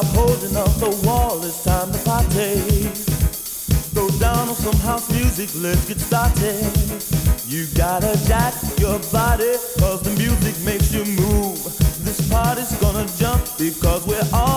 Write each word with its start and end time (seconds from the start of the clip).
Stop 0.00 0.16
holding 0.16 0.56
up 0.56 0.72
the 0.80 1.06
wall, 1.06 1.44
it's 1.44 1.62
time 1.62 1.92
to 1.92 1.98
party. 2.08 2.56
Throw 3.92 4.08
down 4.18 4.48
on 4.48 4.54
some 4.54 4.76
house 4.76 5.10
music, 5.12 5.50
let's 5.56 5.86
get 5.86 6.00
started. 6.00 6.72
You 7.46 7.66
gotta 7.76 8.16
jack 8.26 8.54
your 8.78 8.98
body, 9.12 9.52
cause 9.76 10.00
the 10.00 10.16
music 10.16 10.56
makes 10.64 10.94
you 10.94 11.04
move. 11.04 11.60
This 12.00 12.26
party's 12.30 12.72
gonna 12.80 13.06
jump 13.18 13.44
because 13.58 14.06
we're 14.06 14.24
all 14.32 14.49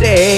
body. 0.00 0.29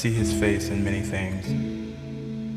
see 0.00 0.10
his 0.10 0.32
face 0.32 0.70
in 0.70 0.82
many 0.82 1.02
things. 1.02 1.44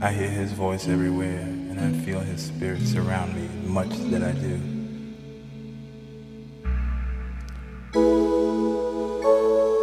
I 0.01 0.13
hear 0.13 0.29
his 0.29 0.53
voice 0.53 0.87
everywhere, 0.87 1.41
and 1.41 1.77
I 1.77 1.91
feel 2.05 2.21
his 2.21 2.41
spirit 2.41 2.81
surround 2.83 3.35
me 3.35 3.49
much 3.67 3.89
that 4.11 4.23
I 4.23 4.31
do. 4.31 4.55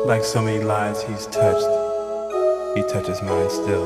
Like 0.06 0.24
so 0.24 0.40
many 0.40 0.64
lives 0.64 1.02
he's 1.02 1.26
touched, 1.26 1.68
he 2.76 2.82
touches 2.90 3.20
mine 3.20 3.50
still. 3.50 3.84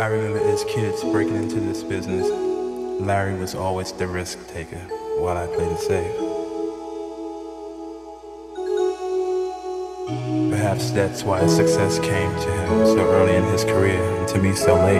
I 0.00 0.06
remember 0.06 0.38
as 0.48 0.64
kids 0.64 1.04
breaking 1.04 1.36
into 1.36 1.60
this 1.60 1.82
business, 1.82 2.26
Larry 3.02 3.38
was 3.38 3.54
always 3.54 3.92
the 3.92 4.06
risk 4.06 4.38
taker 4.48 4.80
while 5.18 5.36
I 5.36 5.46
played 5.46 5.72
it 5.72 5.78
safe. 5.80 6.25
Perhaps 10.66 10.90
that's 10.90 11.22
why 11.22 11.46
success 11.46 12.00
came 12.00 12.34
to 12.40 12.50
him 12.50 12.86
so 12.86 12.98
early 12.98 13.36
in 13.36 13.44
his 13.44 13.62
career 13.62 14.02
and 14.02 14.26
to 14.26 14.42
me 14.42 14.52
so 14.52 14.74
late. 14.74 14.98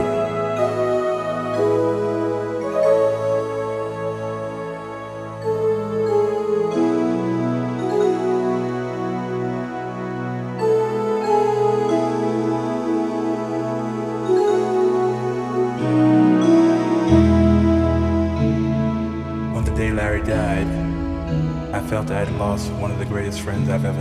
On 19.57 19.65
the 19.65 19.75
day 19.75 19.91
Larry 19.91 20.23
died, 20.23 20.69
I 21.75 21.81
felt 21.89 22.13
I 22.13 22.21
had 22.21 22.33
lost 22.37 22.71
one 22.75 22.93
of 22.93 23.01
the 23.01 23.05
greatest 23.05 23.41
friends 23.41 23.69
I've 23.69 23.85
ever. 23.85 23.95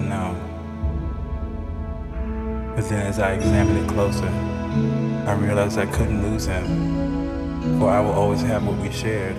As 3.16 3.22
I 3.22 3.32
examined 3.32 3.78
it 3.78 3.88
closer, 3.88 4.28
I 5.26 5.36
realized 5.36 5.78
I 5.78 5.86
couldn't 5.86 6.22
lose 6.22 6.48
him, 6.48 7.80
for 7.80 7.90
I 7.90 8.02
will 8.02 8.12
always 8.12 8.42
have 8.42 8.68
what 8.68 8.78
we 8.80 8.92
shared, 8.92 9.38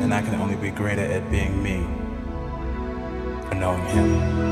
and 0.00 0.14
I 0.14 0.22
can 0.22 0.36
only 0.36 0.56
be 0.56 0.70
greater 0.70 1.02
at 1.02 1.30
being 1.30 1.62
me 1.62 1.86
for 3.46 3.54
knowing 3.56 3.84
him. 3.84 4.47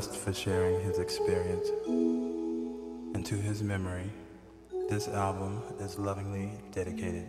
blessed 0.00 0.16
for 0.16 0.32
sharing 0.32 0.80
his 0.80 0.98
experience. 0.98 1.68
And 1.86 3.26
to 3.26 3.34
his 3.34 3.62
memory, 3.62 4.10
this 4.88 5.08
album 5.08 5.62
is 5.78 5.98
lovingly 5.98 6.52
dedicated. 6.72 7.28